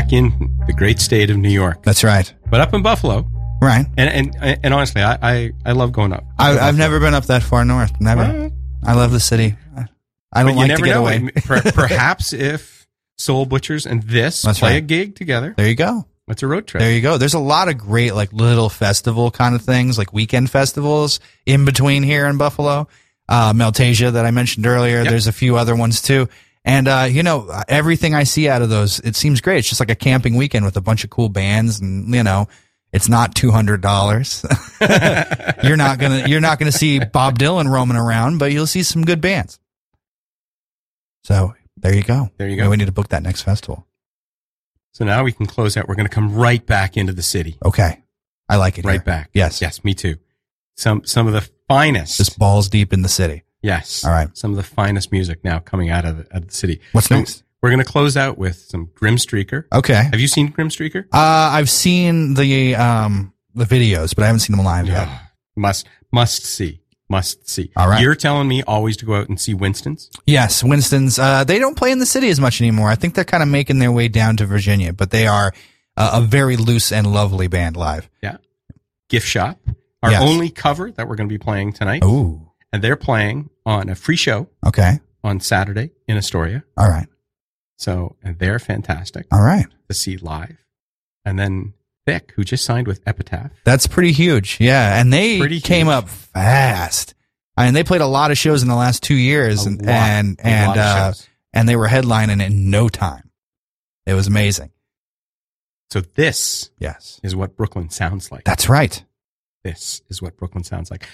Back 0.00 0.12
in 0.12 0.30
the 0.66 0.72
great 0.72 0.98
state 1.00 1.30
of 1.30 1.36
New 1.36 1.50
York, 1.50 1.82
That's 1.82 2.02
right. 2.04 2.32
but 2.50 2.60
up 2.60 2.72
in 2.74 2.82
Buffalo. 2.82 3.26
Right. 3.60 3.84
And 3.98 4.34
and 4.34 4.60
and 4.64 4.72
honestly, 4.74 5.02
I 5.02 5.18
I, 5.22 5.50
I 5.66 5.72
love 5.72 5.92
going 5.92 6.12
up. 6.14 6.24
I, 6.38 6.58
I've 6.58 6.78
never 6.78 6.98
been 7.00 7.12
up 7.12 7.26
that 7.26 7.42
far 7.42 7.64
north. 7.64 7.92
Never. 8.00 8.22
Well, 8.22 8.50
I 8.84 8.94
love 8.94 9.12
the 9.12 9.20
city. 9.20 9.56
I- 10.32 10.44
don't 10.44 10.56
like 10.56 10.74
to 10.76 10.82
get 10.82 10.94
know. 10.94 11.02
away. 11.02 11.28
Perhaps 11.44 12.32
if 12.32 12.86
Soul 13.18 13.44
Butchers 13.46 13.84
and 13.84 14.02
this 14.04 14.42
That's 14.42 14.60
play 14.60 14.70
right. 14.74 14.76
a 14.76 14.80
gig 14.80 15.16
together, 15.16 15.52
There 15.56 15.68
you 15.68 15.74
go. 15.74 16.06
it's 16.28 16.42
a 16.42 16.46
road 16.46 16.66
trip. 16.68 16.80
There 16.80 16.92
you 16.92 17.00
go. 17.02 17.18
There's 17.18 17.34
a 17.34 17.38
lot 17.40 17.68
of 17.68 17.76
great 17.76 18.14
like 18.14 18.32
little 18.32 18.68
festival 18.70 19.30
kind 19.30 19.54
of 19.54 19.62
things, 19.62 19.98
like 19.98 20.12
weekend 20.14 20.48
festivals 20.48 21.20
in 21.44 21.64
between 21.66 22.02
here 22.04 22.26
in 22.26 22.38
Buffalo. 22.38 22.88
Uh, 23.28 23.52
Meltasia 23.52 24.12
that 24.12 24.24
I 24.24 24.30
mentioned 24.30 24.66
earlier. 24.66 25.02
Yep. 25.02 25.08
There's 25.10 25.26
a 25.26 25.32
few 25.32 25.56
other 25.56 25.76
ones 25.76 26.00
too. 26.00 26.28
And, 26.64 26.88
uh, 26.88 27.08
you 27.10 27.22
know, 27.22 27.50
everything 27.68 28.14
I 28.14 28.24
see 28.24 28.48
out 28.48 28.62
of 28.62 28.68
those, 28.68 29.00
it 29.00 29.16
seems 29.16 29.40
great. 29.40 29.58
It's 29.58 29.68
just 29.68 29.80
like 29.80 29.90
a 29.90 29.94
camping 29.94 30.36
weekend 30.36 30.64
with 30.64 30.76
a 30.76 30.80
bunch 30.80 31.04
of 31.04 31.10
cool 31.10 31.30
bands 31.30 31.80
and, 31.80 32.14
you 32.14 32.22
know, 32.22 32.48
it's 32.92 33.08
not 33.08 33.34
$200. 33.34 35.62
you're 35.64 35.76
not 35.76 35.98
going 35.98 36.22
to, 36.22 36.28
you're 36.28 36.40
not 36.40 36.58
going 36.58 36.70
to 36.70 36.76
see 36.76 36.98
Bob 36.98 37.38
Dylan 37.38 37.70
roaming 37.70 37.96
around, 37.96 38.38
but 38.38 38.52
you'll 38.52 38.66
see 38.66 38.82
some 38.82 39.04
good 39.04 39.20
bands. 39.20 39.58
So 41.24 41.54
there 41.76 41.94
you 41.94 42.02
go. 42.02 42.30
There 42.36 42.48
you 42.48 42.56
go. 42.56 42.68
We 42.68 42.76
need 42.76 42.86
to 42.86 42.92
book 42.92 43.08
that 43.08 43.22
next 43.22 43.42
festival. 43.42 43.86
So 44.92 45.04
now 45.04 45.24
we 45.24 45.32
can 45.32 45.46
close 45.46 45.76
out. 45.76 45.88
We're 45.88 45.94
going 45.94 46.08
to 46.08 46.14
come 46.14 46.34
right 46.34 46.64
back 46.64 46.96
into 46.96 47.12
the 47.12 47.22
city. 47.22 47.56
Okay. 47.64 48.02
I 48.48 48.56
like 48.56 48.78
it. 48.78 48.84
Right 48.84 48.94
here. 48.94 49.02
back. 49.02 49.30
Yes. 49.32 49.62
Yes, 49.62 49.84
me 49.84 49.94
too. 49.94 50.16
Some 50.76 51.04
some 51.04 51.26
of 51.26 51.32
the 51.32 51.48
finest. 51.68 52.16
Just 52.16 52.38
balls 52.38 52.68
deep 52.68 52.92
in 52.92 53.02
the 53.02 53.08
city. 53.08 53.44
Yes. 53.62 54.04
All 54.04 54.10
right. 54.10 54.28
Some 54.36 54.50
of 54.52 54.56
the 54.56 54.62
finest 54.62 55.12
music 55.12 55.44
now 55.44 55.58
coming 55.58 55.90
out 55.90 56.04
of 56.04 56.16
the, 56.18 56.34
out 56.36 56.42
of 56.42 56.48
the 56.48 56.54
city. 56.54 56.80
What's 56.92 57.08
So 57.08 57.16
next? 57.16 57.42
We're 57.62 57.70
going 57.70 57.84
to 57.84 57.90
close 57.90 58.16
out 58.16 58.38
with 58.38 58.56
some 58.56 58.88
Grim 58.94 59.16
Streaker. 59.16 59.64
Okay. 59.72 60.04
Have 60.10 60.18
you 60.18 60.28
seen 60.28 60.48
Grim 60.48 60.70
Streaker? 60.70 61.04
Uh, 61.12 61.18
I've 61.52 61.68
seen 61.68 62.34
the 62.34 62.74
um 62.76 63.34
the 63.54 63.64
videos, 63.66 64.14
but 64.14 64.22
I 64.24 64.26
haven't 64.28 64.40
seen 64.40 64.56
them 64.56 64.64
live 64.64 64.86
yet. 64.88 65.08
Must 65.56 65.86
must 66.12 66.44
see. 66.44 66.80
Must 67.10 67.46
see. 67.50 67.70
All 67.76 67.86
right. 67.88 68.00
You're 68.00 68.14
telling 68.14 68.48
me 68.48 68.62
always 68.62 68.96
to 68.98 69.04
go 69.04 69.14
out 69.16 69.28
and 69.28 69.38
see 69.38 69.52
Winston's? 69.52 70.08
Yes, 70.26 70.62
Winston's. 70.64 71.18
Uh, 71.18 71.44
they 71.44 71.58
don't 71.58 71.76
play 71.76 71.90
in 71.90 71.98
the 71.98 72.06
city 72.06 72.30
as 72.30 72.40
much 72.40 72.60
anymore. 72.62 72.88
I 72.88 72.94
think 72.94 73.14
they're 73.14 73.24
kind 73.24 73.42
of 73.42 73.48
making 73.48 73.78
their 73.80 73.92
way 73.92 74.08
down 74.08 74.36
to 74.38 74.46
Virginia, 74.46 74.92
but 74.94 75.10
they 75.10 75.26
are 75.26 75.52
uh, 75.98 76.12
a 76.14 76.20
very 76.22 76.56
loose 76.56 76.92
and 76.92 77.12
lovely 77.12 77.48
band 77.48 77.76
live. 77.76 78.08
Yeah. 78.22 78.36
Giftshop. 79.10 79.56
Our 80.02 80.12
Yes. 80.12 80.22
only 80.22 80.48
cover 80.50 80.90
that 80.92 81.08
we're 81.08 81.16
going 81.16 81.28
to 81.28 81.32
be 81.34 81.38
playing 81.38 81.72
tonight. 81.74 82.02
Ooh. 82.04 82.49
And 82.72 82.82
they're 82.82 82.96
playing 82.96 83.50
on 83.66 83.88
a 83.88 83.94
free 83.94 84.16
show 84.16 84.48
Okay. 84.66 85.00
on 85.24 85.40
Saturday 85.40 85.90
in 86.06 86.16
Astoria. 86.16 86.62
All 86.76 86.88
right. 86.88 87.08
So, 87.76 88.16
and 88.22 88.38
they're 88.38 88.58
fantastic 88.58 89.26
All 89.32 89.42
right. 89.42 89.66
to 89.88 89.94
see 89.94 90.16
live. 90.18 90.64
And 91.24 91.38
then 91.38 91.74
THICK, 92.06 92.32
who 92.36 92.44
just 92.44 92.64
signed 92.64 92.86
with 92.86 93.00
Epitaph. 93.06 93.50
That's 93.64 93.86
pretty 93.86 94.12
huge. 94.12 94.58
Yeah, 94.60 95.00
and 95.00 95.12
they 95.12 95.38
Pretty 95.38 95.60
came 95.60 95.86
huge. 95.86 95.94
up 95.96 96.08
fast. 96.08 97.14
I 97.56 97.64
mean, 97.66 97.74
they 97.74 97.84
played 97.84 98.00
a 98.00 98.06
lot 98.06 98.30
of 98.30 98.38
shows 98.38 98.62
in 98.62 98.68
the 98.68 98.74
last 98.76 99.02
two 99.02 99.14
years, 99.14 99.64
A 99.66 99.68
and 99.68 99.78
lot- 99.86 99.88
and 99.94 100.40
and 100.42 100.78
uh, 100.78 101.12
and 101.52 101.68
they 101.68 101.76
were 101.76 101.88
headlining 101.88 102.42
in 102.44 102.70
no 102.70 102.88
time. 102.88 103.30
It 104.06 104.14
was 104.14 104.26
amazing. 104.26 104.70
So 105.90 106.00
this 106.00 106.70
Yes, 106.78 107.20
is 107.22 107.34
what 107.36 107.56
Brooklyn 107.56 107.90
sounds 107.90 108.30
like. 108.32 108.44
that's 108.44 108.68
right. 108.68 109.04
This 109.64 110.00
is 110.08 110.22
what 110.22 110.36
Brooklyn 110.38 110.64
sounds 110.64 110.90
like. 110.90 111.06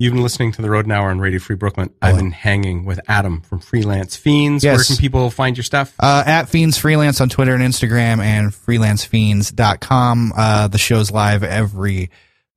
You've 0.00 0.14
been 0.14 0.22
listening 0.22 0.52
to 0.52 0.62
the 0.62 0.70
Rodent 0.70 0.92
Hour 0.92 1.10
on 1.10 1.18
Radio 1.18 1.40
Free 1.40 1.56
Brooklyn. 1.56 1.90
I've 2.00 2.14
been 2.14 2.30
hanging 2.30 2.84
with 2.84 3.00
Adam 3.08 3.40
from 3.40 3.58
Freelance 3.58 4.14
Fiends. 4.14 4.64
Where 4.64 4.80
can 4.80 4.96
people 4.96 5.28
find 5.28 5.56
your 5.56 5.64
stuff? 5.64 5.92
Uh, 5.98 6.22
at 6.24 6.48
Fiends 6.48 6.78
Freelance 6.78 7.20
on 7.20 7.28
Twitter 7.28 7.52
and 7.52 7.64
Instagram 7.64 8.20
and 8.22 8.52
freelancefiends.com. 8.52 10.32
Uh, 10.36 10.68
the 10.68 10.78
show's 10.78 11.10
live 11.10 11.42
every 11.42 12.10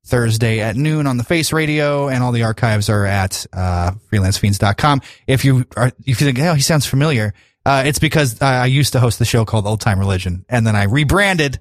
Thursday 0.06 0.60
at 0.60 0.76
noon 0.76 1.08
on 1.08 1.18
the 1.18 1.24
Face 1.24 1.52
Radio 1.52 2.10
and 2.10 2.24
all 2.24 2.32
the 2.32 2.44
archives 2.44 2.90
are 2.90 3.08
at, 3.08 3.44
uh, 3.54 3.94
freelancefiends.com. 4.12 5.02
If 5.26 5.44
you 5.44 5.66
are, 5.76 5.92
if 6.06 6.22
you 6.22 6.28
think, 6.32 6.38
oh, 6.42 6.54
he 6.54 6.62
sounds 6.62 6.86
familiar, 6.86 7.34
uh, 7.66 7.82
it's 7.88 7.98
because 7.98 8.40
uh, 8.40 8.46
I 8.46 8.68
used 8.68 8.94
to 8.94 9.00
host 9.00 9.18
the 9.18 9.26
show 9.26 9.46
called 9.46 9.66
Old 9.66 9.82
Time 9.82 9.98
Religion 9.98 10.46
and 10.48 10.68
then 10.68 10.76
I 10.76 10.84
rebranded. 10.84 11.60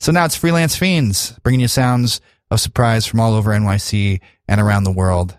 So 0.00 0.10
now 0.10 0.24
it's 0.24 0.34
Freelance 0.34 0.74
Fiends, 0.74 1.38
bringing 1.44 1.60
you 1.60 1.68
sounds 1.68 2.20
of 2.50 2.60
surprise 2.60 3.06
from 3.06 3.20
all 3.20 3.34
over 3.34 3.52
NYC 3.52 4.20
and 4.48 4.60
around 4.60 4.84
the 4.84 4.90
world. 4.92 5.36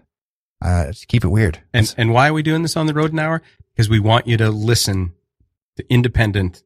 Uh, 0.62 0.92
keep 1.08 1.24
it 1.24 1.30
weird. 1.30 1.60
And 1.74 1.94
and 1.98 2.12
why 2.14 2.30
are 2.30 2.34
we 2.34 2.44
doing 2.44 2.62
this 2.62 2.76
on 2.78 2.86
the 2.86 2.94
Rodent 2.94 3.20
Hour? 3.20 3.42
Because 3.74 3.90
we 3.90 4.00
want 4.00 4.28
you 4.28 4.38
to 4.38 4.50
listen 4.50 5.14
to 5.78 5.86
independent 5.90 6.64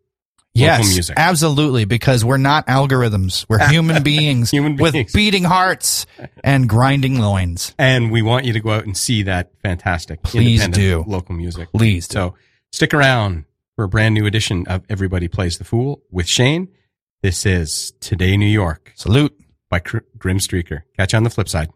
Yes, 0.56 0.82
local 0.82 0.94
music. 0.94 1.16
absolutely. 1.18 1.86
Because 1.86 2.24
we're 2.24 2.38
not 2.38 2.68
algorithms. 2.68 3.44
We're 3.50 3.68
human 3.70 4.04
beings 4.04 4.52
Human 4.52 4.76
with 4.78 4.94
beings. 4.94 5.12
beating 5.12 5.44
hearts 5.44 6.06
and 6.44 6.70
grinding 6.70 7.18
loins. 7.20 7.74
And 7.80 8.12
we 8.12 8.22
want 8.22 8.46
you 8.46 8.54
to 8.54 8.60
go 8.60 8.70
out 8.72 8.86
and 8.86 8.96
see 8.96 9.24
that 9.24 9.52
fantastic 9.64 10.22
Please 10.22 10.64
independent 10.64 11.06
do. 11.08 11.12
local 11.12 11.34
music. 11.36 11.70
Please 11.74 12.08
do. 12.08 12.14
So 12.14 12.36
stick 12.72 12.94
around 12.94 13.46
for 13.76 13.86
a 13.86 13.88
brand 13.88 14.14
new 14.14 14.28
edition 14.28 14.68
of 14.68 14.84
Everybody 14.90 15.28
Plays 15.28 15.58
the 15.58 15.64
Fool 15.64 16.04
with 16.12 16.28
Shane. 16.28 16.68
This 17.24 17.48
is 17.48 17.94
Today 18.00 18.38
New 18.38 18.46
York 18.46 18.92
Salute. 18.96 19.36
by 19.72 19.80
Grim 19.80 20.38
Streaker. 20.38 20.82
Catch 20.98 21.14
you 21.14 21.18
on 21.18 21.24
the 21.24 21.30
flip 21.32 21.50
side. 21.50 21.72